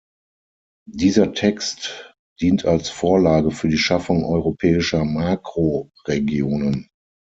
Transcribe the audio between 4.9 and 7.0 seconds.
Makroregionen.